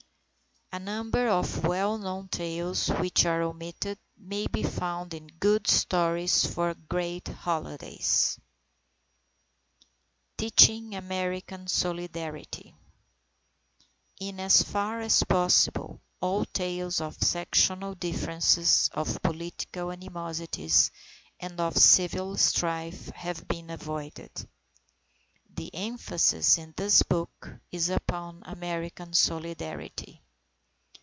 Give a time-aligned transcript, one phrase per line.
[0.73, 6.45] A number of well known tales which are omitted, may be found in Good Stories
[6.45, 8.39] for Great Holidays.
[10.37, 12.73] TEACHING AMERICAN SOLIDARITY
[14.21, 20.89] In as far as possible, all tales of sectional differences, of political animosities,
[21.41, 24.31] and of civil strife, have been avoided.
[25.53, 30.21] The emphasis in this book is upon American Solidarity.